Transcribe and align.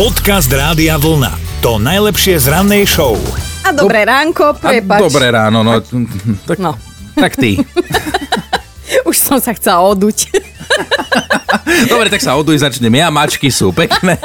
Podcast 0.00 0.48
Rádia 0.48 0.96
Vlna. 0.96 1.60
To 1.60 1.76
najlepšie 1.76 2.40
z 2.40 2.48
rannej 2.48 2.88
show. 2.88 3.20
A 3.60 3.68
dobré 3.68 4.08
ránko, 4.08 4.56
A 4.56 4.72
prepač. 4.72 4.96
dobré 4.96 5.28
ráno, 5.28 5.60
no. 5.60 5.76
Tak, 6.48 6.56
No, 6.56 6.72
tak 7.12 7.36
ty. 7.36 7.60
už 9.12 9.12
som 9.20 9.36
sa 9.36 9.52
chcela 9.52 9.84
oduť. 9.84 10.32
Dobre, 11.80 12.10
tak 12.10 12.20
sa 12.20 12.34
oduj, 12.36 12.60
začnem 12.60 12.92
ja. 12.92 13.08
Mačky 13.08 13.48
sú 13.48 13.70
pekné. 13.70 14.18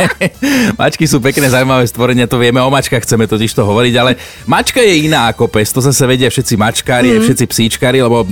Mačky 0.75 1.05
sú 1.05 1.21
pekné, 1.21 1.48
zaujímavé 1.48 1.86
stvorenia, 1.86 2.25
to 2.25 2.36
vieme. 2.36 2.59
O 2.59 2.70
mačkách 2.70 3.05
chceme 3.05 3.25
totiž 3.25 3.52
to 3.52 3.64
hovoriť, 3.64 3.94
ale 3.95 4.12
mačka 4.45 4.81
je 4.81 5.05
iná 5.08 5.31
ako 5.31 5.48
pes. 5.48 5.71
To 5.71 5.80
zase 5.80 6.04
vedia 6.04 6.27
všetci 6.27 6.54
mačkári, 6.58 7.16
mm. 7.16 7.21
všetci 7.23 7.45
psíčkári, 7.45 8.02
lebo 8.02 8.26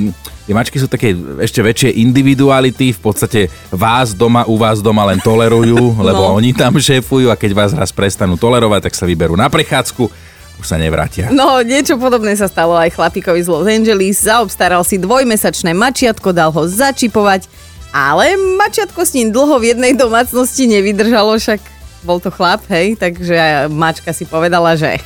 tie 0.44 0.54
mačky 0.54 0.78
sú 0.78 0.90
také 0.90 1.14
ešte 1.40 1.62
väčšie 1.62 1.90
individuality. 2.02 2.92
V 2.92 3.02
podstate 3.02 3.40
vás 3.70 4.12
doma, 4.12 4.44
u 4.50 4.58
vás 4.58 4.82
doma 4.82 5.06
len 5.08 5.22
tolerujú, 5.22 5.96
lebo 6.08 6.34
No. 6.34 6.38
oni 6.38 6.52
tam 6.52 6.76
šéfujú 6.76 7.30
a 7.32 7.40
keď 7.40 7.52
vás 7.54 7.72
raz 7.72 7.94
prestanú 7.94 8.36
tolerovať, 8.36 8.90
tak 8.90 8.94
sa 8.98 9.06
vyberú 9.06 9.38
na 9.38 9.48
prechádzku. 9.48 10.10
Už 10.54 10.70
sa 10.70 10.78
nevrátia. 10.78 11.34
No, 11.34 11.60
niečo 11.66 11.98
podobné 11.98 12.38
sa 12.38 12.46
stalo 12.46 12.78
aj 12.78 12.94
chlapíkovi 12.94 13.42
z 13.42 13.50
Los 13.50 13.66
Angeles. 13.66 14.22
Zaobstaral 14.22 14.86
si 14.86 15.02
dvojmesačné 15.02 15.74
mačiatko, 15.74 16.30
dal 16.30 16.54
ho 16.54 16.64
začipovať, 16.70 17.50
ale 17.94 18.34
mačiatko 18.36 19.06
s 19.06 19.14
ním 19.14 19.30
dlho 19.30 19.62
v 19.62 19.78
jednej 19.78 19.94
domácnosti 19.94 20.66
nevydržalo, 20.66 21.38
však 21.38 21.62
bol 22.02 22.18
to 22.18 22.34
chlap, 22.34 22.66
hej, 22.68 22.98
takže 22.98 23.70
mačka 23.70 24.12
si 24.12 24.26
povedala, 24.26 24.74
že 24.74 24.98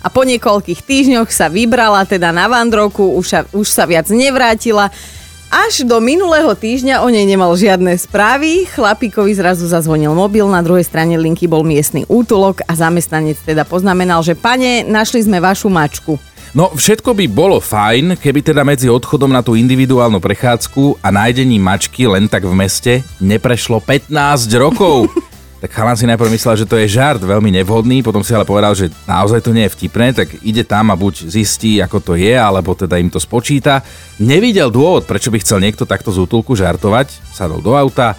a 0.00 0.08
po 0.08 0.24
niekoľkých 0.24 0.80
týždňoch 0.82 1.28
sa 1.30 1.46
vybrala 1.52 2.02
teda 2.08 2.32
na 2.32 2.50
vandrovku, 2.50 3.14
už 3.14 3.26
sa, 3.28 3.40
už 3.52 3.68
sa 3.68 3.84
viac 3.84 4.08
nevrátila. 4.08 4.88
Až 5.50 5.82
do 5.82 5.98
minulého 5.98 6.54
týždňa 6.54 7.02
o 7.02 7.10
nej 7.10 7.26
nemal 7.26 7.50
žiadne 7.58 7.98
správy. 7.98 8.70
Chlapíkovi 8.70 9.34
zrazu 9.34 9.66
zazvonil 9.66 10.14
mobil, 10.14 10.46
na 10.46 10.62
druhej 10.62 10.86
strane 10.86 11.18
linky 11.18 11.50
bol 11.50 11.66
miestny 11.66 12.06
útulok 12.06 12.62
a 12.70 12.72
zamestnanec 12.78 13.34
teda 13.42 13.66
poznamenal, 13.66 14.22
že 14.22 14.38
pane, 14.38 14.86
našli 14.86 15.26
sme 15.26 15.42
vašu 15.42 15.66
mačku. 15.66 16.22
No, 16.50 16.66
všetko 16.74 17.14
by 17.14 17.30
bolo 17.30 17.62
fajn, 17.62 18.18
keby 18.18 18.42
teda 18.42 18.66
medzi 18.66 18.90
odchodom 18.90 19.30
na 19.30 19.38
tú 19.38 19.54
individuálnu 19.54 20.18
prechádzku 20.18 20.98
a 20.98 21.14
nájdením 21.14 21.62
mačky 21.62 22.10
len 22.10 22.26
tak 22.26 22.42
v 22.42 22.50
meste 22.50 22.92
neprešlo 23.22 23.78
15 23.78 24.10
rokov. 24.58 25.06
tak 25.62 25.70
chalan 25.70 25.94
si 25.94 26.10
najprv 26.10 26.26
myslel, 26.34 26.58
že 26.58 26.66
to 26.66 26.74
je 26.74 26.90
žart, 26.90 27.22
veľmi 27.22 27.54
nevhodný, 27.54 28.02
potom 28.02 28.26
si 28.26 28.34
ale 28.34 28.42
povedal, 28.42 28.74
že 28.74 28.90
naozaj 29.06 29.46
to 29.46 29.54
nie 29.54 29.62
je 29.70 29.74
vtipné, 29.78 30.10
tak 30.10 30.26
ide 30.42 30.66
tam 30.66 30.90
a 30.90 30.98
buď 30.98 31.30
zistí, 31.30 31.78
ako 31.78 32.02
to 32.02 32.12
je, 32.18 32.34
alebo 32.34 32.74
teda 32.74 32.98
im 32.98 33.14
to 33.14 33.22
spočíta. 33.22 33.86
Nevidel 34.18 34.74
dôvod, 34.74 35.06
prečo 35.06 35.30
by 35.30 35.38
chcel 35.38 35.62
niekto 35.62 35.86
takto 35.86 36.10
z 36.10 36.18
útulku 36.18 36.58
žartovať, 36.58 37.30
sadol 37.30 37.62
do 37.62 37.78
auta 37.78 38.18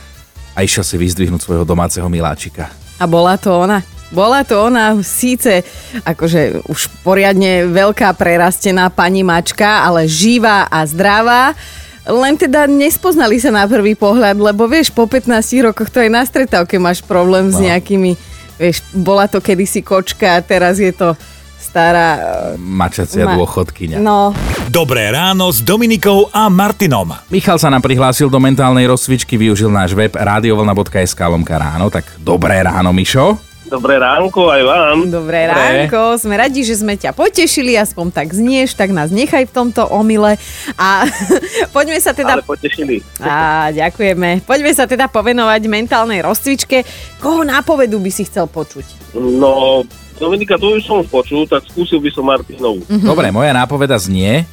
a 0.55 0.63
išiel 0.63 0.87
si 0.87 0.95
vyzdvihnúť 0.95 1.43
svojho 1.43 1.67
domáceho 1.67 2.07
miláčika. 2.07 2.71
A 2.95 3.03
bola 3.03 3.35
to 3.35 3.51
ona. 3.51 3.83
Bola 4.11 4.43
to 4.43 4.59
ona 4.61 4.99
síce 4.99 5.63
akože 6.01 6.67
už 6.67 6.79
poriadne 7.01 7.65
veľká 7.65 8.11
prerastená 8.11 8.87
pani 8.87 9.23
mačka, 9.23 9.81
ale 9.81 10.03
živá 10.03 10.67
a 10.67 10.83
zdravá. 10.83 11.55
Len 12.01 12.33
teda 12.35 12.65
nespoznali 12.65 13.37
sa 13.37 13.49
na 13.49 13.63
prvý 13.63 13.93
pohľad, 13.93 14.35
lebo 14.35 14.65
vieš, 14.65 14.89
po 14.89 15.05
15 15.05 15.31
rokoch 15.63 15.87
to 15.87 15.99
aj 15.99 16.09
na 16.09 16.21
stretávke 16.21 16.75
máš 16.75 16.99
problém 16.99 17.47
s 17.47 17.55
No. 17.55 17.63
nejakými, 17.63 18.17
vieš, 18.57 18.81
bola 18.91 19.25
to 19.25 19.37
kedysi 19.37 19.79
kočka 19.79 20.33
a 20.33 20.41
teraz 20.41 20.75
je 20.75 20.89
to 20.89 21.13
stará... 21.55 22.17
Mačacia 22.57 23.21
Ma- 23.23 23.37
dôchodkyňa. 23.37 24.01
No, 24.01 24.33
Dobré 24.67 25.07
ráno 25.07 25.51
s 25.51 25.61
Dominikou 25.61 26.31
a 26.31 26.47
Martinom. 26.47 27.11
Michal 27.27 27.55
sa 27.55 27.69
nám 27.69 27.79
prihlásil 27.79 28.27
do 28.27 28.39
mentálnej 28.39 28.87
rozcvičky, 28.87 29.35
využil 29.35 29.67
náš 29.67 29.93
web 29.93 30.11
radiovlna.sk 30.11 31.21
lomka 31.21 31.55
ráno, 31.55 31.87
tak 31.87 32.07
dobré 32.17 32.59
ráno, 32.59 32.89
Mišo. 32.89 33.50
Dobré 33.71 33.95
ránko 33.95 34.51
aj 34.51 34.61
vám. 34.67 34.97
dobré 35.07 35.47
Dobre. 35.47 35.55
ránko, 35.87 36.19
sme 36.19 36.35
radi, 36.35 36.59
že 36.59 36.75
sme 36.75 36.99
ťa 36.99 37.15
potešili, 37.15 37.79
aspoň 37.79 38.11
tak 38.11 38.35
znieš, 38.35 38.75
tak 38.75 38.91
nás 38.91 39.15
nechaj 39.15 39.47
v 39.47 39.53
tomto 39.55 39.87
omyle. 39.87 40.35
A 40.75 41.07
poďme 41.75 41.95
sa 42.03 42.11
teda 42.11 42.35
Ale 42.35 42.43
potešili. 42.43 42.99
Á, 43.23 43.71
ďakujeme. 43.71 44.43
Poďme 44.43 44.75
sa 44.75 44.83
teda 44.83 45.07
povenovať 45.07 45.71
mentálnej 45.71 46.19
rozcvičke. 46.19 46.83
Koho 47.23 47.47
nápovedu 47.47 47.95
by 47.95 48.11
si 48.11 48.27
chcel 48.27 48.51
počuť? 48.51 49.15
No, 49.15 49.87
Dominika, 50.19 50.59
to 50.59 50.75
už 50.75 50.83
som 50.83 50.99
počul, 51.07 51.47
tak 51.47 51.63
skúsil 51.71 52.03
by 52.03 52.11
som 52.11 52.27
Martinovu. 52.27 52.83
Mhm. 52.91 53.07
Dobre, 53.07 53.31
moja 53.31 53.55
nápoveda 53.55 53.95
znie, 53.95 54.43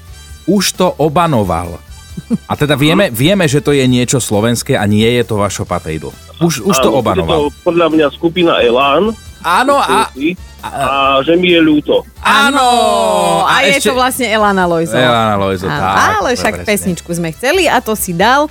už 0.46 0.78
to 0.78 0.94
obanoval. 0.94 1.82
A 2.46 2.52
teda 2.56 2.74
vieme, 2.74 3.10
vieme, 3.12 3.44
že 3.48 3.62
to 3.64 3.72
je 3.74 3.84
niečo 3.84 4.18
slovenské 4.18 4.74
a 4.78 4.84
nie 4.84 5.06
je 5.18 5.24
to 5.24 5.38
vašo 5.38 5.64
patejdlo. 5.64 6.10
Už, 6.38 6.62
už 6.62 6.76
to 6.78 6.90
obanoval. 6.94 7.48
Je 7.48 7.54
to 7.54 7.64
podľa 7.66 7.88
mňa 7.90 8.06
skupina 8.14 8.62
Elán. 8.62 9.14
Áno 9.42 9.78
a... 9.78 10.10
a 10.66 11.22
že 11.22 11.38
mi 11.38 11.54
je 11.54 11.60
ľúto. 11.62 12.02
Áno! 12.18 12.66
A, 13.46 13.62
je 13.62 13.78
to 13.78 13.94
vlastne 13.94 14.26
Elana 14.26 14.66
Lojzová. 14.66 14.98
Elana 14.98 15.36
Lojzo, 15.38 15.70
Áno, 15.70 15.78
tak. 15.78 15.94
Ale 16.18 16.30
však 16.34 16.54
presne. 16.62 16.66
pesničku 16.66 17.10
sme 17.14 17.30
chceli 17.30 17.70
a 17.70 17.78
to 17.78 17.94
si 17.94 18.10
dal. 18.10 18.50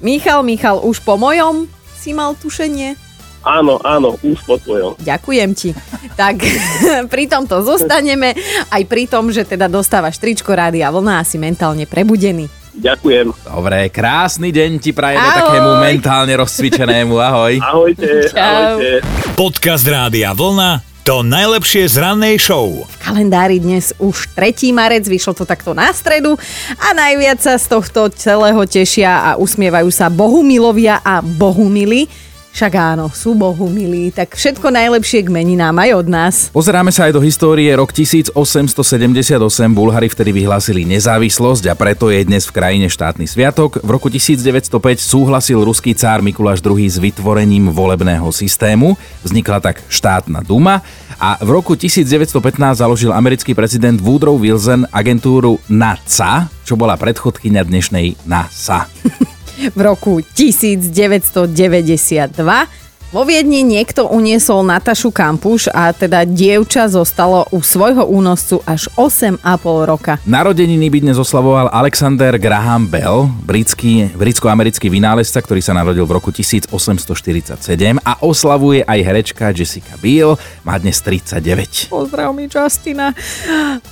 Michal, 0.00 0.40
Michal, 0.40 0.80
už 0.80 1.04
po 1.04 1.20
mojom 1.20 1.68
si 1.92 2.16
mal 2.16 2.32
tušenie? 2.34 2.96
Áno, 3.42 3.82
áno, 3.82 4.14
už 4.22 4.38
po 4.46 4.54
tvojom. 4.56 4.94
Ďakujem 5.02 5.50
ti. 5.52 5.74
Tak 6.14 6.38
pri 7.12 7.24
tomto 7.26 7.60
zostaneme, 7.66 8.38
aj 8.70 8.82
pri 8.86 9.10
tom, 9.10 9.34
že 9.34 9.42
teda 9.42 9.66
dostávaš 9.66 10.22
tričko 10.22 10.54
Rádia 10.54 10.88
Vlna 10.94 11.20
a 11.20 11.26
si 11.26 11.42
mentálne 11.42 11.84
prebudený. 11.84 12.61
Ďakujem. 12.72 13.26
Dobre, 13.44 13.92
krásny 13.92 14.48
deň 14.48 14.70
ti 14.80 14.96
prajeme 14.96 15.20
Ahoj. 15.22 15.38
takému 15.44 15.70
mentálne 15.78 16.32
rozcvičenému. 16.40 17.14
Ahoj. 17.20 17.52
Ahojte, 17.68 18.32
Čau. 18.32 18.40
ahojte. 18.40 18.90
Podcast 19.36 19.84
Rádia 19.84 20.32
Vlna. 20.32 20.80
To 21.02 21.26
najlepšie 21.26 21.90
z 21.90 21.98
rannej 21.98 22.38
show. 22.38 22.70
V 22.86 22.96
kalendári 23.02 23.58
dnes 23.58 23.90
už 23.98 24.30
3. 24.38 24.70
marec, 24.70 25.02
vyšlo 25.02 25.34
to 25.34 25.42
takto 25.42 25.74
na 25.74 25.90
stredu 25.90 26.38
a 26.78 26.94
najviac 26.94 27.42
sa 27.42 27.58
z 27.58 27.66
tohto 27.66 28.06
celého 28.14 28.62
tešia 28.70 29.10
a 29.10 29.30
usmievajú 29.34 29.90
sa 29.90 30.06
bohumilovia 30.06 31.02
a 31.02 31.18
bohumili. 31.18 32.06
Však 32.52 32.72
áno, 32.76 33.08
sú 33.08 33.32
bohumilí, 33.32 34.12
tak 34.12 34.36
všetko 34.36 34.68
najlepšie 34.68 35.24
k 35.24 35.32
meninám 35.32 35.72
aj 35.72 35.90
od 35.96 36.06
nás. 36.12 36.34
Pozeráme 36.52 36.92
sa 36.92 37.08
aj 37.08 37.16
do 37.16 37.24
histórie. 37.24 37.72
Rok 37.72 37.96
1878 37.96 39.40
Bulhári 39.72 40.12
vtedy 40.12 40.36
vyhlásili 40.36 40.84
nezávislosť 40.84 41.72
a 41.72 41.74
preto 41.74 42.12
je 42.12 42.20
dnes 42.28 42.44
v 42.44 42.52
krajine 42.52 42.92
štátny 42.92 43.24
sviatok. 43.24 43.80
V 43.80 43.88
roku 43.88 44.12
1905 44.12 44.68
súhlasil 45.00 45.64
ruský 45.64 45.96
cár 45.96 46.20
Mikuláš 46.20 46.60
II 46.60 46.84
s 46.84 47.00
vytvorením 47.00 47.72
volebného 47.72 48.28
systému. 48.28 49.00
Vznikla 49.24 49.64
tak 49.64 49.80
štátna 49.88 50.44
duma 50.44 50.84
a 51.16 51.40
v 51.40 51.56
roku 51.56 51.72
1915 51.72 52.36
založil 52.84 53.16
americký 53.16 53.56
prezident 53.56 53.96
Woodrow 53.96 54.36
Wilson 54.36 54.84
agentúru 54.92 55.56
NASA, 55.72 56.52
čo 56.68 56.76
bola 56.76 57.00
predchodkynia 57.00 57.64
dnešnej 57.64 58.28
NASA. 58.28 58.92
V 59.70 59.82
roku 59.82 60.20
1992 60.34 62.81
vo 63.12 63.28
Viedni 63.28 63.60
niekto 63.60 64.08
uniesol 64.08 64.64
Natašu 64.64 65.12
Kampuš 65.12 65.68
a 65.68 65.92
teda 65.92 66.24
dievča 66.24 66.88
zostalo 66.88 67.44
u 67.52 67.60
svojho 67.60 68.08
únoscu 68.08 68.64
až 68.64 68.88
8,5 68.96 69.44
roka. 69.84 70.16
Narodeniny 70.24 70.88
by 70.88 70.98
dnes 71.04 71.20
oslavoval 71.20 71.68
Alexander 71.68 72.32
Graham 72.40 72.88
Bell, 72.88 73.28
britský, 73.44 74.08
britsko-americký 74.16 74.88
vynálezca, 74.88 75.44
ktorý 75.44 75.60
sa 75.60 75.76
narodil 75.76 76.08
v 76.08 76.16
roku 76.16 76.32
1847 76.32 77.52
a 78.00 78.12
oslavuje 78.24 78.80
aj 78.80 78.98
herečka 79.04 79.52
Jessica 79.52 80.00
Biel, 80.00 80.40
má 80.64 80.80
dnes 80.80 80.96
39. 81.04 81.92
Pozdrav 81.92 82.32
mi 82.32 82.48
Justina. 82.48 83.12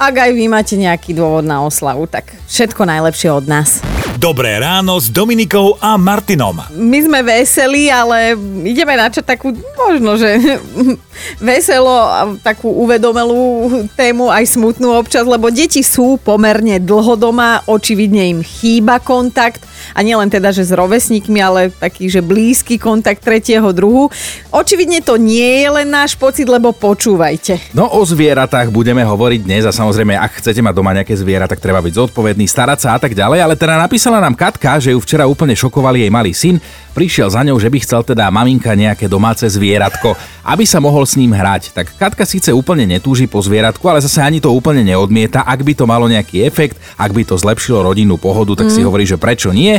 Ak 0.01 0.17
aj 0.17 0.33
vy 0.33 0.49
máte 0.49 0.81
nejaký 0.81 1.13
dôvod 1.13 1.45
na 1.45 1.61
oslavu, 1.61 2.09
tak 2.09 2.33
všetko 2.49 2.89
najlepšie 2.89 3.29
od 3.29 3.45
nás. 3.45 3.85
Dobré 4.21 4.61
ráno 4.61 5.01
s 5.01 5.09
Dominikou 5.09 5.81
a 5.81 5.97
Martinom. 5.97 6.61
My 6.77 6.99
sme 7.01 7.25
veselí, 7.25 7.89
ale 7.89 8.37
ideme 8.69 8.93
načať 9.11 9.27
takú, 9.27 9.51
možno, 9.75 10.15
že 10.15 10.39
veselo, 11.43 11.99
takú 12.47 12.71
uvedomelú 12.71 13.69
tému, 13.99 14.31
aj 14.31 14.55
smutnú 14.55 14.95
občas, 14.95 15.27
lebo 15.27 15.51
deti 15.51 15.83
sú 15.83 16.17
pomerne 16.23 16.79
dlho 16.79 17.19
doma, 17.19 17.67
očividne 17.67 18.31
im 18.31 18.41
chýba 18.47 19.03
kontakt 19.03 19.67
a 19.93 20.01
nielen 20.01 20.31
teda, 20.31 20.51
že 20.51 20.67
s 20.67 20.73
rovesníkmi, 20.73 21.39
ale 21.41 21.71
taký, 21.71 22.07
že 22.11 22.23
blízky 22.25 22.77
kontakt 22.81 23.23
tretieho 23.25 23.71
druhu. 23.71 24.09
Očividne 24.51 25.01
to 25.05 25.17
nie 25.21 25.65
je 25.65 25.69
len 25.71 25.89
náš 25.89 26.17
pocit, 26.17 26.47
lebo 26.49 26.73
počúvajte. 26.75 27.75
No 27.77 27.91
o 27.91 28.01
zvieratách 28.03 28.73
budeme 28.73 29.05
hovoriť 29.05 29.41
dnes 29.45 29.65
a 29.69 29.73
samozrejme, 29.73 30.17
ak 30.17 30.43
chcete 30.43 30.61
mať 30.65 30.75
doma 30.75 30.97
nejaké 30.97 31.15
zviera, 31.15 31.47
tak 31.47 31.63
treba 31.63 31.79
byť 31.85 31.95
zodpovedný, 31.95 32.49
starať 32.49 32.79
sa 32.83 32.89
a 32.97 32.99
tak 32.99 33.15
ďalej, 33.15 33.39
ale 33.45 33.55
teda 33.55 33.79
napísala 33.79 34.19
nám 34.19 34.35
Katka, 34.35 34.81
že 34.83 34.97
ju 34.97 34.99
včera 34.99 35.29
úplne 35.29 35.55
šokovali 35.55 36.03
jej 36.03 36.11
malý 36.11 36.33
syn, 36.35 36.57
prišiel 36.91 37.31
za 37.31 37.47
ňou, 37.47 37.57
že 37.63 37.71
by 37.71 37.79
chcel 37.87 38.03
teda 38.03 38.27
maminka 38.35 38.75
nejaké 38.75 39.07
domáce 39.07 39.47
zvieratko, 39.47 40.19
aby 40.43 40.65
sa 40.67 40.83
mohol 40.83 41.07
s 41.07 41.15
ním 41.15 41.31
hrať. 41.31 41.71
Tak 41.71 41.95
Katka 41.95 42.27
síce 42.27 42.51
úplne 42.51 42.83
netúži 42.89 43.31
po 43.31 43.39
zvieratku, 43.39 43.87
ale 43.87 44.03
zase 44.03 44.19
ani 44.19 44.43
to 44.43 44.51
úplne 44.51 44.83
neodmieta, 44.83 45.47
ak 45.47 45.63
by 45.63 45.73
to 45.79 45.85
malo 45.87 46.11
nejaký 46.11 46.43
efekt, 46.43 46.81
ak 46.99 47.15
by 47.15 47.23
to 47.23 47.39
zlepšilo 47.39 47.87
rodinnú 47.87 48.19
pohodu, 48.19 48.59
tak 48.59 48.75
si 48.75 48.83
hovorí, 48.83 49.07
že 49.07 49.21
prečo 49.21 49.55
nie. 49.55 49.70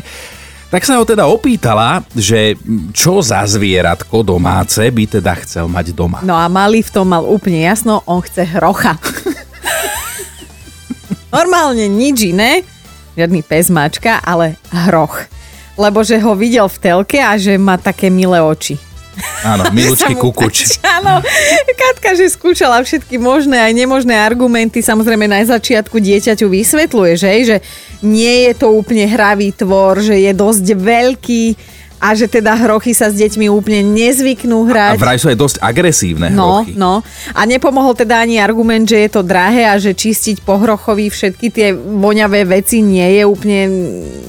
Tak 0.71 0.87
sa 0.87 0.95
ho 0.95 1.03
teda 1.03 1.27
opýtala, 1.27 1.99
že 2.15 2.55
čo 2.95 3.19
za 3.19 3.43
zvieratko 3.43 4.23
domáce 4.23 4.87
by 4.87 5.03
teda 5.19 5.35
chcel 5.43 5.67
mať 5.67 5.91
doma. 5.91 6.23
No 6.23 6.31
a 6.31 6.47
malý 6.47 6.79
v 6.79 6.93
tom 6.95 7.11
mal 7.11 7.27
úplne 7.27 7.59
jasno, 7.59 7.99
on 8.07 8.23
chce 8.23 8.47
hrocha. 8.55 8.95
Normálne 11.35 11.91
nič 11.91 12.31
iné, 12.31 12.63
žiadny 13.19 13.43
pes 13.43 13.67
mačka, 13.67 14.23
ale 14.23 14.55
hroch. 14.71 15.27
Lebo 15.75 16.07
že 16.07 16.23
ho 16.23 16.39
videl 16.39 16.71
v 16.71 16.77
telke 16.79 17.19
a 17.19 17.35
že 17.35 17.59
má 17.59 17.75
také 17.75 18.07
milé 18.07 18.39
oči. 18.39 18.90
Áno, 19.41 19.63
milučky 19.73 20.13
kukuč. 20.13 20.77
Áno, 21.01 21.21
Katka, 21.73 22.13
že 22.13 22.29
skúšala 22.29 22.81
všetky 22.85 23.17
možné 23.17 23.57
aj 23.57 23.73
nemožné 23.73 24.13
argumenty, 24.13 24.85
samozrejme 24.85 25.25
na 25.25 25.41
začiatku 25.41 25.97
dieťaťu 25.97 26.45
vysvetľuje, 26.45 27.13
že, 27.17 27.31
že 27.45 27.57
nie 28.05 28.49
je 28.49 28.53
to 28.53 28.69
úplne 28.69 29.09
hravý 29.09 29.49
tvor, 29.53 30.01
že 30.01 30.17
je 30.17 30.31
dosť 30.33 30.65
veľký 30.77 31.43
a 32.01 32.17
že 32.17 32.25
teda 32.25 32.57
hrochy 32.57 32.91
sa 32.91 33.07
s 33.07 33.15
deťmi 33.15 33.45
úplne 33.45 33.85
nezvyknú 33.85 34.57
A 34.57 34.67
hrať. 34.67 34.97
vraj 34.97 35.21
sú 35.21 35.29
aj 35.29 35.37
dosť 35.37 35.55
agresívne 35.61 36.33
No, 36.33 36.65
hrochy. 36.65 36.73
no. 36.73 37.05
A 37.31 37.45
nepomohol 37.45 37.93
teda 37.93 38.17
ani 38.19 38.35
argument, 38.35 38.83
že 38.83 38.97
je 38.97 39.09
to 39.11 39.21
drahé 39.21 39.69
a 39.69 39.77
že 39.77 39.93
čistiť 39.93 40.41
po 40.41 40.57
hrochovi 40.57 41.07
všetky 41.07 41.47
tie 41.47 41.67
voňavé 41.71 42.41
veci 42.43 42.81
nie 42.81 43.05
je 43.15 43.23
úplne 43.23 43.61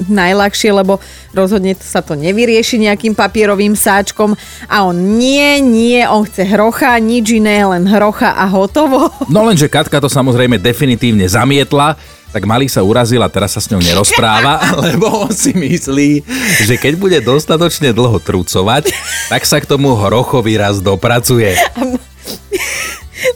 najľahšie, 0.06 0.70
lebo 0.70 1.00
rozhodne 1.32 1.72
sa 1.74 2.00
to 2.00 2.12
nevyrieši 2.12 2.76
nejakým 2.78 3.14
papierovým 3.14 3.72
sáčkom. 3.72 4.36
A 4.66 4.84
on 4.84 5.16
nie, 5.16 5.56
nie, 5.58 6.04
on 6.04 6.22
chce 6.22 6.44
hrocha, 6.44 6.92
nič 6.98 7.32
iné, 7.32 7.64
len 7.64 7.88
hrocha 7.88 8.36
a 8.36 8.44
hotovo. 8.46 9.08
No 9.28 9.48
lenže 9.48 9.66
Katka 9.66 9.96
to 9.96 10.12
samozrejme 10.12 10.60
definitívne 10.60 11.25
zamietla, 11.25 11.96
tak 12.32 12.49
malý 12.49 12.67
sa 12.67 12.81
urazil 12.81 13.20
a 13.20 13.29
teraz 13.29 13.52
sa 13.52 13.61
s 13.61 13.69
ňou 13.69 13.79
nerozpráva, 13.84 14.58
lebo 14.88 15.29
on 15.29 15.32
si 15.32 15.52
myslí, 15.52 16.25
že 16.64 16.75
keď 16.81 16.96
bude 16.96 17.19
dostatočne 17.20 17.93
dlho 17.93 18.17
trucovať, 18.19 18.88
tak 19.29 19.44
sa 19.44 19.61
k 19.61 19.69
tomu 19.69 19.93
hrochovi 19.93 20.56
raz 20.56 20.81
dopracuje. 20.81 21.52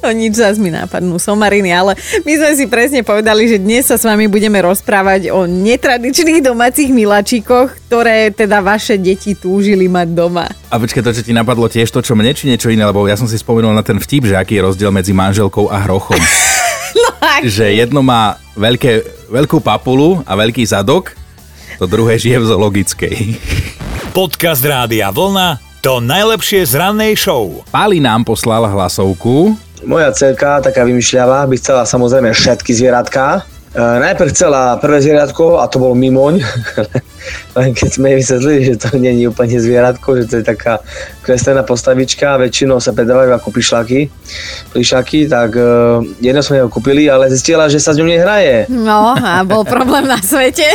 No 0.03 0.11
nič, 0.11 0.39
zase 0.39 0.59
mi 0.59 0.75
nápadnú 0.75 1.15
somariny, 1.19 1.71
ale 1.71 1.95
my 2.27 2.33
sme 2.35 2.51
si 2.59 2.65
presne 2.67 3.07
povedali, 3.07 3.47
že 3.47 3.63
dnes 3.63 3.87
sa 3.87 3.95
s 3.95 4.03
vami 4.03 4.27
budeme 4.27 4.59
rozprávať 4.59 5.31
o 5.31 5.47
netradičných 5.47 6.43
domácich 6.43 6.91
miláčikoch, 6.91 7.75
ktoré 7.87 8.35
teda 8.35 8.63
vaše 8.63 8.99
deti 8.99 9.39
túžili 9.39 9.87
mať 9.87 10.09
doma. 10.11 10.47
A 10.71 10.75
počkaj, 10.79 11.07
to, 11.07 11.15
čo 11.15 11.23
ti 11.23 11.31
napadlo 11.31 11.71
tiež 11.71 11.87
to, 11.91 12.03
čo 12.03 12.19
mne, 12.19 12.35
či 12.35 12.51
niečo 12.51 12.71
iné, 12.71 12.83
lebo 12.83 13.07
ja 13.07 13.15
som 13.15 13.31
si 13.31 13.39
spomenul 13.39 13.75
na 13.75 13.87
ten 13.87 14.03
vtip, 14.03 14.27
že 14.27 14.35
aký 14.35 14.59
je 14.59 14.67
rozdiel 14.67 14.91
medzi 14.91 15.15
manželkou 15.15 15.71
a 15.71 15.87
hrochom. 15.87 16.19
Že 17.43 17.67
jedno 17.75 18.01
má 18.01 18.39
veľké, 18.55 18.93
veľkú 19.31 19.59
papulu 19.61 20.23
a 20.23 20.33
veľký 20.39 20.63
zadok, 20.67 21.13
to 21.77 21.85
druhé 21.85 22.17
žije 22.17 22.41
v 22.41 22.49
zoologickej. 22.49 23.17
Podcast 24.17 24.65
Rádia 24.65 25.13
Vlna 25.13 25.61
to 25.85 26.03
najlepšie 26.03 26.67
z 26.67 26.83
rannej 26.83 27.15
show. 27.15 27.63
Pali 27.71 28.03
nám 28.03 28.27
poslal 28.27 28.67
hlasovku, 28.67 29.55
Moja 29.85 30.09
dcerka, 30.09 30.65
taká 30.65 30.89
vymyšľavá, 30.89 31.45
by 31.47 31.57
chcela 31.61 31.85
samozrejme 31.85 32.33
všetky 32.33 32.73
zvieratka. 32.73 33.45
E, 33.71 33.79
najprv 33.79 34.33
chcela 34.33 34.81
prvé 34.81 35.05
zvieratko 35.05 35.61
a 35.61 35.69
to 35.69 35.77
bol 35.77 35.93
mimoň, 35.93 36.41
keď 37.55 37.91
sme 37.91 38.13
jej 38.13 38.19
vysvetlili, 38.21 38.61
že 38.69 38.75
to 38.77 38.89
nie 39.01 39.13
je 39.23 39.31
úplne 39.31 39.57
zvieratko, 39.57 40.09
že 40.21 40.25
to 40.29 40.35
je 40.41 40.45
taká 40.45 40.81
kreslená 41.25 41.67
postavička, 41.67 42.39
väčšinou 42.39 42.79
sa 42.79 42.95
predávajú 42.95 43.35
ako 43.35 43.49
plišáky, 43.51 44.07
plišáky, 44.71 45.27
tak 45.27 45.59
e, 45.59 45.67
jedno 46.23 46.41
sme 46.45 46.63
ho 46.63 46.69
kúpili, 46.71 47.11
ale 47.11 47.33
zistila, 47.33 47.67
že 47.67 47.83
sa 47.83 47.91
s 47.91 47.99
ňou 47.99 48.07
nehraje. 48.07 48.71
No 48.71 49.17
a 49.17 49.43
bol 49.43 49.67
problém 49.75 50.07
na 50.07 50.21
svete. 50.23 50.67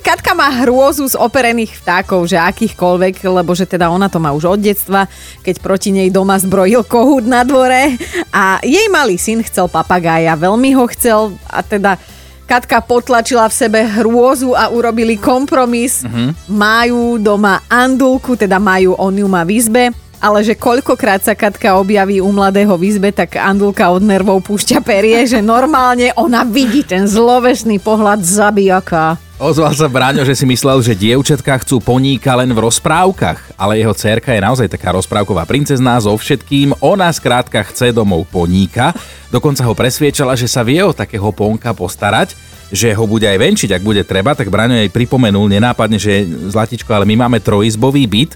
Katka 0.00 0.32
má 0.32 0.48
hrôzu 0.64 1.04
z 1.10 1.18
operených 1.18 1.76
vtákov, 1.84 2.30
že 2.30 2.40
akýchkoľvek, 2.40 3.20
lebo 3.28 3.52
že 3.52 3.68
teda 3.68 3.92
ona 3.92 4.08
to 4.08 4.22
má 4.22 4.32
už 4.32 4.56
od 4.56 4.60
detstva, 4.62 5.04
keď 5.44 5.60
proti 5.60 5.92
nej 5.92 6.08
doma 6.08 6.40
zbrojil 6.40 6.86
kohút 6.86 7.28
na 7.28 7.44
dvore 7.44 8.00
a 8.32 8.62
jej 8.64 8.88
malý 8.88 9.20
syn 9.20 9.44
chcel 9.44 9.68
papagája, 9.68 10.38
veľmi 10.38 10.72
ho 10.78 10.84
chcel 10.88 11.36
a 11.50 11.60
teda 11.60 12.00
Katka 12.44 12.84
potlačila 12.84 13.48
v 13.48 13.54
sebe 13.56 13.80
hrôzu 13.88 14.52
a 14.52 14.68
urobili 14.68 15.16
kompromis. 15.16 16.04
Majú 16.44 17.16
doma 17.16 17.64
andulku, 17.72 18.36
teda 18.36 18.60
majú, 18.60 18.92
on 19.00 19.16
ju 19.16 19.24
má 19.24 19.42
v 19.48 19.56
izbe, 19.56 19.84
ale 20.24 20.40
že 20.40 20.56
koľkokrát 20.56 21.20
sa 21.20 21.36
Katka 21.36 21.76
objaví 21.76 22.20
u 22.20 22.32
mladého 22.32 22.76
v 22.80 22.88
izbe, 22.88 23.12
tak 23.12 23.36
Andulka 23.36 23.92
od 23.92 24.00
nervov 24.00 24.40
púšťa 24.44 24.80
perie, 24.80 25.24
že 25.28 25.44
normálne 25.44 26.16
ona 26.16 26.48
vidí 26.48 26.80
ten 26.80 27.04
zlovesný 27.04 27.76
pohľad 27.76 28.24
zabijaka. 28.24 29.23
Ozval 29.34 29.74
sa 29.74 29.90
Bráňo, 29.90 30.22
že 30.22 30.38
si 30.38 30.46
myslel, 30.46 30.78
že 30.78 30.94
dievčatka 30.94 31.58
chcú 31.58 31.82
poníka 31.82 32.38
len 32.38 32.54
v 32.54 32.70
rozprávkach, 32.70 33.58
ale 33.58 33.82
jeho 33.82 33.90
cerka 33.90 34.30
je 34.30 34.38
naozaj 34.38 34.70
taká 34.70 34.94
rozprávková 34.94 35.42
princezná 35.42 35.98
so 35.98 36.14
všetkým. 36.14 36.70
Ona 36.78 37.10
skrátka 37.10 37.66
chce 37.66 37.90
domov 37.90 38.30
poníka, 38.30 38.94
dokonca 39.34 39.66
ho 39.66 39.74
presviečala, 39.74 40.38
že 40.38 40.46
sa 40.46 40.62
vie 40.62 40.78
o 40.86 40.94
takého 40.94 41.34
ponka 41.34 41.74
postarať, 41.74 42.38
že 42.72 42.92
ho 42.96 43.04
bude 43.04 43.28
aj 43.28 43.38
venčiť, 43.40 43.70
ak 43.74 43.82
bude 43.82 44.02
treba, 44.04 44.32
tak 44.32 44.48
Braňo 44.48 44.76
jej 44.76 44.90
pripomenul 44.92 45.48
nenápadne, 45.48 46.00
že 46.00 46.24
Zlatičko, 46.24 46.90
ale 46.92 47.08
my 47.08 47.26
máme 47.26 47.38
trojizbový 47.40 48.04
byt, 48.08 48.32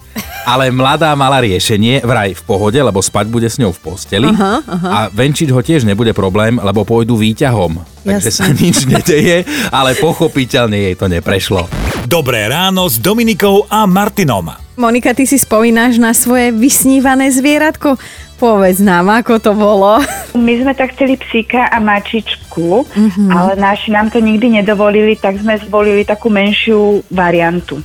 ale 0.48 0.72
mladá 0.72 1.12
mala 1.12 1.44
riešenie, 1.44 2.00
vraj 2.00 2.32
v 2.32 2.42
pohode, 2.44 2.80
lebo 2.80 3.00
spať 3.04 3.26
bude 3.28 3.48
s 3.48 3.60
ňou 3.60 3.72
v 3.72 3.80
posteli 3.84 4.28
Aha, 4.28 4.64
aha. 4.64 4.88
a 4.88 4.98
venčiť 5.12 5.48
ho 5.52 5.60
tiež 5.60 5.84
nebude 5.84 6.16
problém, 6.16 6.56
lebo 6.56 6.88
pôjdu 6.88 7.20
výťahom. 7.20 7.84
Takže 8.04 8.30
Jasné. 8.32 8.40
sa 8.40 8.46
nič 8.48 8.76
nedeje, 8.88 9.44
ale 9.68 9.92
pochopiteľne 9.98 10.76
jej 10.88 10.94
to 10.96 11.06
neprešlo. 11.12 11.68
Dobré 12.08 12.48
ráno 12.48 12.88
s 12.88 12.96
Dominikou 12.96 13.68
a 13.68 13.84
Martinom. 13.84 14.48
Monika, 14.78 15.10
ty 15.10 15.26
si 15.26 15.36
spomínaš 15.36 15.98
na 15.98 16.14
svoje 16.14 16.54
vysnívané 16.54 17.28
zvieratko? 17.34 17.98
Povedz 18.38 18.78
nám, 18.78 19.10
ako 19.10 19.42
to 19.42 19.50
bolo. 19.58 19.98
My 20.38 20.54
sme 20.62 20.70
tak 20.70 20.94
chceli 20.94 21.18
psíka 21.18 21.66
a 21.66 21.82
mačičku, 21.82 22.86
mm-hmm. 22.86 23.34
ale 23.34 23.58
naši 23.58 23.90
nám 23.90 24.14
to 24.14 24.22
nikdy 24.22 24.46
nedovolili, 24.62 25.18
tak 25.18 25.42
sme 25.42 25.58
zvolili 25.58 26.06
takú 26.06 26.30
menšiu 26.30 27.02
variantu. 27.10 27.82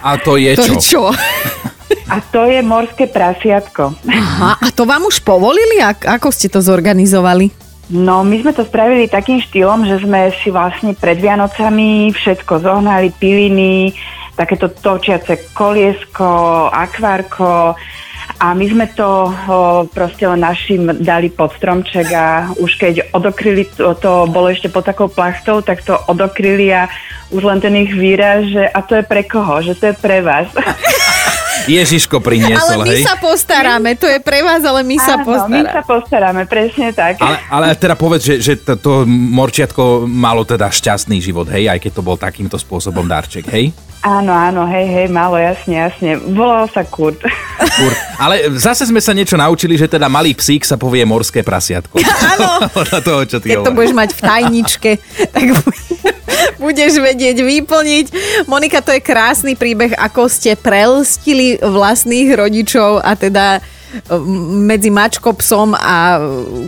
A 0.00 0.16
to 0.16 0.40
je 0.40 0.56
To 0.56 0.64
čo? 0.64 0.72
je 0.72 0.76
čo? 0.80 1.02
A 2.08 2.16
to 2.32 2.48
je 2.48 2.64
morské 2.64 3.04
prasiatko. 3.04 3.92
Aha, 4.08 4.56
a 4.56 4.66
to 4.72 4.88
vám 4.88 5.04
už 5.04 5.20
povolili? 5.20 5.84
Ak, 5.84 6.08
ako 6.08 6.32
ste 6.32 6.48
to 6.48 6.64
zorganizovali? 6.64 7.52
No, 7.92 8.24
my 8.24 8.40
sme 8.40 8.56
to 8.56 8.64
spravili 8.64 9.04
takým 9.04 9.40
štýlom, 9.40 9.84
že 9.84 10.00
sme 10.00 10.32
si 10.40 10.48
vlastne 10.48 10.96
pred 10.96 11.20
Vianocami 11.20 12.08
všetko 12.16 12.64
zohnali, 12.64 13.12
piliny, 13.20 13.92
takéto 14.32 14.72
točiace 14.72 15.52
koliesko, 15.52 16.68
akvárko 16.72 17.76
a 18.38 18.54
my 18.54 18.66
sme 18.70 18.86
to 18.94 19.26
o, 19.26 19.30
proste 19.90 20.22
len 20.22 20.38
našim 20.38 20.86
dali 21.02 21.26
pod 21.26 21.50
stromček 21.58 22.06
a 22.14 22.54
už 22.54 22.70
keď 22.78 22.94
odokryli, 23.10 23.66
to, 23.66 23.98
to 23.98 24.30
bolo 24.30 24.46
ešte 24.46 24.70
pod 24.70 24.86
takou 24.86 25.10
plachtou, 25.10 25.58
tak 25.58 25.82
to 25.82 25.98
odokryli 26.06 26.70
a 26.70 26.86
už 27.34 27.42
len 27.42 27.58
ten 27.58 27.74
ich 27.74 27.90
výraz, 27.90 28.46
že 28.46 28.62
a 28.70 28.78
to 28.80 28.94
je 28.94 29.04
pre 29.04 29.26
koho, 29.26 29.58
že 29.60 29.74
to 29.74 29.90
je 29.90 29.94
pre 29.98 30.22
vás. 30.22 30.46
Ježiško 31.68 32.22
Ale 32.22 32.24
priniesol, 32.24 32.80
my 32.80 32.94
hej? 32.94 33.04
sa 33.04 33.18
postaráme, 33.20 33.90
to 33.98 34.08
je 34.08 34.22
pre 34.24 34.40
vás, 34.40 34.62
ale 34.64 34.80
my 34.86 34.96
sa 34.96 35.20
Áno, 35.20 35.26
my 35.26 35.28
postaráme. 35.28 35.68
sa 35.68 35.82
postaráme, 35.84 36.42
presne 36.48 36.86
tak. 36.96 37.20
Ale, 37.20 37.36
ale 37.50 37.66
teda 37.76 37.98
povedz, 37.98 38.22
že, 38.24 38.36
že 38.40 38.54
to, 38.56 38.78
to 38.78 38.92
morčiatko 39.10 40.08
malo 40.08 40.46
teda 40.48 40.70
šťastný 40.70 41.20
život, 41.20 41.50
hej, 41.50 41.68
aj 41.68 41.82
keď 41.82 41.92
to 41.98 42.02
bol 42.06 42.16
takýmto 42.16 42.56
spôsobom 42.56 43.04
darček, 43.04 43.50
hej? 43.52 43.74
Áno, 44.08 44.32
áno, 44.32 44.64
hej, 44.64 44.88
hej, 44.88 45.06
málo, 45.12 45.36
jasne, 45.36 45.84
jasne. 45.84 46.16
Volal 46.16 46.64
sa 46.72 46.80
Kurt. 46.80 47.20
Kur. 47.60 47.92
Ale 48.16 48.48
zase 48.56 48.88
sme 48.88 49.04
sa 49.04 49.12
niečo 49.12 49.36
naučili, 49.36 49.76
že 49.76 49.84
teda 49.84 50.08
malý 50.08 50.32
psík 50.32 50.64
sa 50.64 50.80
povie 50.80 51.04
morské 51.04 51.44
prasiatko. 51.44 52.00
Áno. 52.32 52.48
Podľa 52.80 53.00
toho, 53.04 53.20
čo 53.28 53.36
ty 53.36 53.52
Keď 53.52 53.68
to 53.68 53.76
budeš 53.76 53.92
mať 53.92 54.10
v 54.16 54.20
tajničke, 54.24 54.90
tak 55.36 55.46
bu- 55.60 55.76
budeš 56.56 57.04
vedieť 57.04 57.36
vyplniť. 57.36 58.06
Monika, 58.48 58.80
to 58.80 58.96
je 58.96 59.04
krásny 59.04 59.52
príbeh, 59.60 59.92
ako 59.92 60.24
ste 60.32 60.56
prelstili 60.56 61.60
vlastných 61.60 62.32
rodičov 62.32 63.04
a 63.04 63.12
teda 63.12 63.60
medzi 64.68 64.92
mačko, 64.92 65.32
psom 65.40 65.72
a 65.72 66.20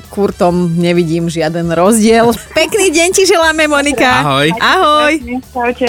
kurtom 0.09 0.77
nevidím 0.77 1.29
žiaden 1.29 1.69
rozdiel. 1.73 2.33
Pekný 2.57 2.89
deň 2.93 3.09
ti 3.13 3.29
želáme, 3.29 3.69
Monika. 3.69 4.25
Ahoj. 4.25 4.49
Ahoj. 4.57 5.13
Čaute. 5.53 5.89